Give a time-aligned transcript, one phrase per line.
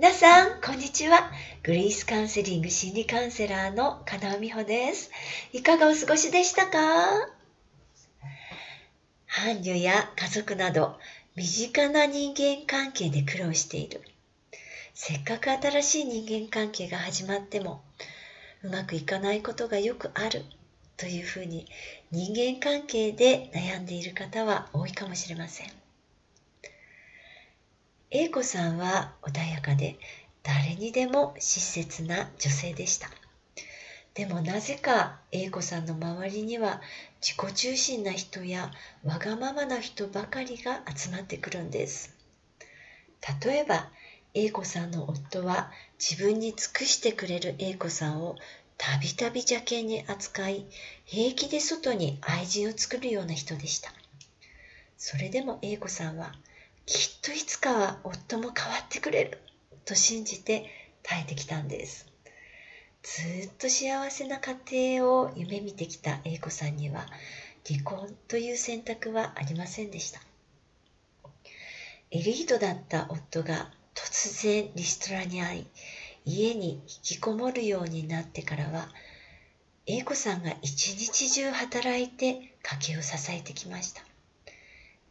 [0.00, 1.28] 皆さん、こんにちは。
[1.64, 5.10] グリースカウンセリング心理カウンセラーの金尾美穂です。
[5.52, 6.78] いかがお過ごしでしたか？
[9.26, 11.00] 伴侶や家族など、
[11.34, 14.02] 身近な人間関係で苦労している。
[14.94, 17.82] せっかく新しい人間関係が始まっても、
[18.62, 20.44] うまくいかないことがよくある
[20.96, 21.66] というふうに
[22.12, 25.77] 人間関係で悩んでいる方は多いかもしれません。
[28.10, 29.98] A 子さんは穏やかで
[30.42, 33.10] 誰にでも親切な女性でした。
[34.14, 36.80] でもなぜか A 子さんの周りには
[37.20, 38.70] 自己中心な人や
[39.04, 42.16] わがままな人ばかりが集まってくるんです。
[43.42, 43.90] 例えば
[44.32, 48.36] A 子さんの夫は自分に尽くしてくれる A 子さんを
[48.78, 50.64] たびたび邪険に扱い
[51.04, 53.92] 平気で外に愛人を作るような人でした。
[54.96, 56.32] それでも A 子さんは
[56.88, 59.38] きっといつかは夫も変わってくれる
[59.84, 60.64] と信じて
[61.02, 62.06] 耐えてきたんです。
[63.02, 67.04] ずっと幸せな家庭を夢見てきた A 子さんには
[67.66, 70.22] 離婚という選択はありませんでした。
[72.10, 75.66] エリートだった夫が突然リストラに遭い
[76.24, 78.88] 家に引きこもるようになってからは
[79.86, 84.02] A 子さんが一日中働いて家計を支えてきました。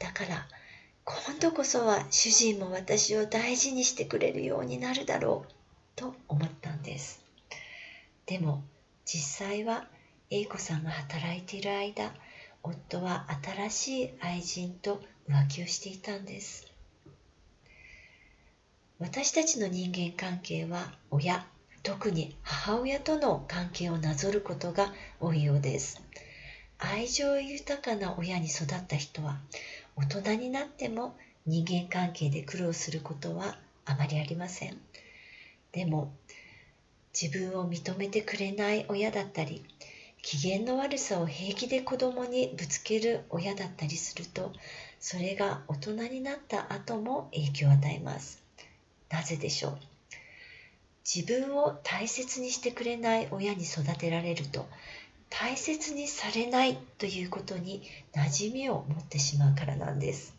[0.00, 0.48] だから
[1.12, 5.52] 今度こそは主人も私を大事にしてくれるようになるだろう
[5.96, 7.20] と思ったんです。
[8.26, 8.62] でも
[9.04, 9.88] 実際は
[10.30, 12.14] A 子さんが働いている間
[12.62, 16.70] 夫は新しい愛人と浮気をしていたんです。
[19.00, 21.44] 私たちの人間関係は親
[21.82, 26.00] 特に母親との関係をなぞることが多いようです。
[26.78, 29.38] 愛情豊かな親に育った人は
[30.00, 31.14] 大人になっても
[31.46, 34.80] 人間関係で苦労することはあまりありません。
[35.72, 36.12] でも
[37.12, 39.62] 自分を認めてくれない親だったり
[40.22, 44.52] 機嫌の悪さを平気で子供にぶつける親だったりすると
[44.98, 48.42] それが大人になった後も影響を与えます。
[49.10, 49.78] なぜでしょう？
[51.04, 54.66] 自分を大切にしてくれない親に育てられると
[55.30, 57.82] 大切にされないということに
[58.12, 60.34] 馴染みを持ってしまうからなんです。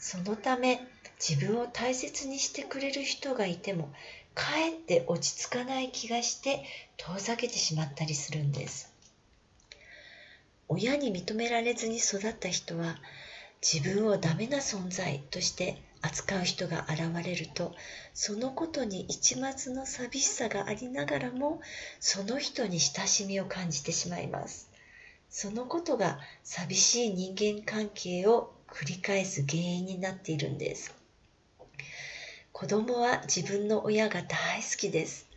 [0.00, 0.80] そのため
[1.18, 3.92] 自分を大切にしてくれる人がいても
[4.34, 6.64] かえって落ち着かない気がして
[6.96, 8.92] 遠ざけてしまったりするんです。
[10.68, 12.96] 親に認められずに育った人は
[13.62, 17.74] 自分をダメな存在として扱う人が現れると
[18.14, 21.60] そのことに一抹の寂しさがありながらも
[22.00, 24.70] その人に親しみを感じてしまいます。
[25.30, 30.94] そのことが寂しい人間関係を繰り返す原因になっているんです。
[32.52, 35.28] 子供は自分の親が大好きです。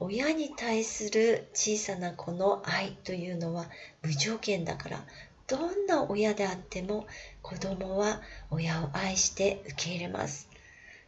[0.00, 3.70] 親に対する小さな子の愛というのは
[4.02, 5.04] 無条件だから
[5.52, 7.06] どんな親であっても
[7.42, 10.48] 子供は親を愛して受け入れます。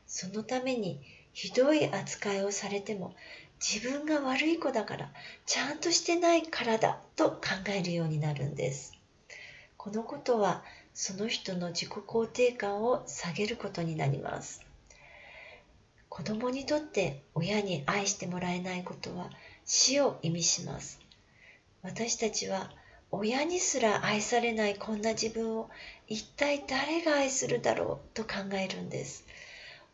[0.06, 1.00] そのために
[1.32, 3.14] ひどい扱いをされても
[3.58, 5.10] 自分が悪い子だから
[5.46, 8.92] ちゃんとしてないからだと考えるようになるんです。
[9.78, 10.62] このことは
[10.92, 14.60] その人の自己肯定感を下げることになります。
[16.10, 19.30] 子供にとって親に愛してもらえないことは
[19.64, 21.00] 死を意味します。
[21.82, 22.70] 私たちは
[23.16, 25.70] 親にすら愛されないこんな自分を
[26.08, 29.24] 一体誰が愛するだろうと考えるんです。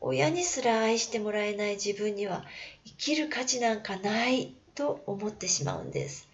[0.00, 2.46] 親にすら愛してもらえない自分には
[2.86, 6.28] 生きる価値なんかないと思ってしまうんです。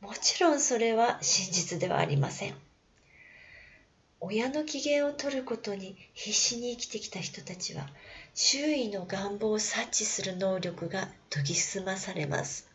[0.00, 2.54] もちろんそれは真実ではありません。
[4.20, 7.88] 親の機嫌を取ることに必死に生きてきた人たちは
[8.34, 12.69] 周囲の願望を察知する能力が研ぎ澄まされます。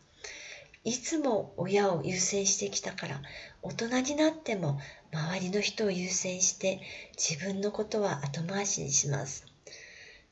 [0.86, 3.20] いつも親を優先してきたから
[3.60, 4.78] 大人になっても
[5.12, 6.80] 周りの人を優先して
[7.18, 9.44] 自分のことは後回しにします。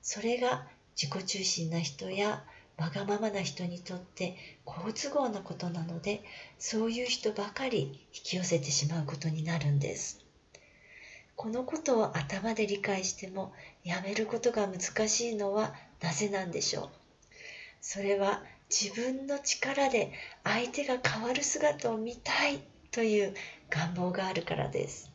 [0.01, 2.45] それが自己中心な人や
[2.77, 6.23] わがままな人にとって好都合なことなので
[6.61, 10.25] そういう人ばかり引き寄せてしまうことになるんです。
[11.35, 13.53] このことを頭で理解しても
[13.83, 16.91] やめることが難しいのはなぜなんでしょう。
[17.81, 20.13] それは自分の力で
[20.43, 23.35] 相手が変わる姿を見たいという
[23.71, 25.11] 願望があるからです。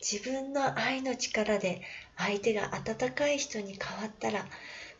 [0.00, 1.82] 自分の愛の力で
[2.16, 4.46] 相手が温かい人に変わったら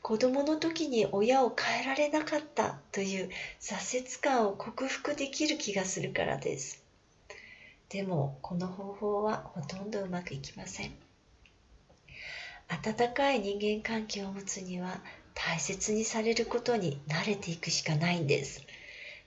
[0.02, 3.28] 子供の時に親を変えられなかったという
[3.60, 6.82] 挫折感を克服できる気がするからです。
[7.88, 10.94] でもこの方法はほとんどうまくいきません。
[12.68, 15.00] 温かい人間関係を持つには
[15.40, 18.60] 大切にされることに慣れていくしかないんです。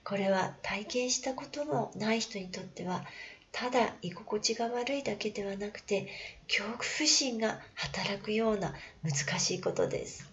[0.04, 3.02] これは体験したことのない人にとっては
[3.50, 6.08] ただ居心地が悪いだけではなくて
[6.48, 10.28] 恐怖心が働くような難しいことです。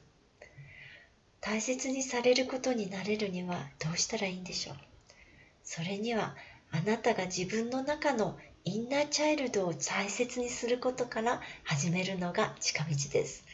[1.40, 4.76] 大切にされることになれるにはどうしたらいいんでしょう？
[5.64, 6.36] それには
[6.72, 13.46] あなたが自分の中のインナーチャイルドを大切にすることから始めるのが近道です。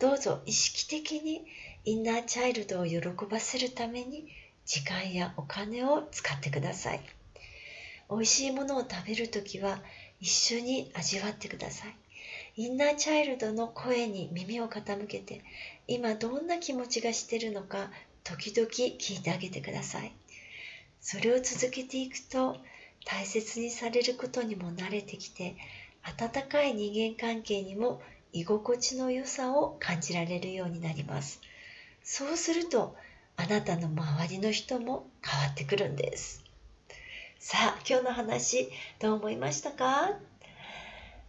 [0.00, 1.44] どうぞ意識的に
[1.84, 3.00] インナーチャイルドを喜
[3.30, 4.26] ばせるために
[4.64, 7.00] 時間やお金を使ってください。
[8.10, 9.78] 美味しいものを食べるときは
[10.18, 11.94] 一緒に味わってください。
[12.56, 15.42] インナーチャイルドの声に耳を傾けて
[15.86, 17.90] 今どんな気持ちがしてるのか
[18.24, 20.14] 時々聞いてあげてください。
[21.02, 22.56] それを続けていくと
[23.04, 25.56] 大切にされることにも慣れてきて
[26.02, 28.00] 温かい人間関係にも
[28.32, 31.40] 居心地の良さを感じられるようになります。
[32.02, 32.96] そうすると
[33.36, 36.44] あなたの周りの人も変わってくるんです。
[37.38, 40.12] さあ今日の話どう思いましたか？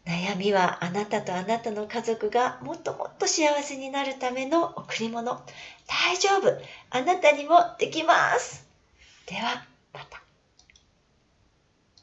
[0.05, 5.39] 悩みはあなたとあなたの家族がもっともっと幸せになるための贈り物。
[5.87, 6.59] 大丈夫。
[6.89, 8.65] あなたにもできます。
[9.27, 9.63] では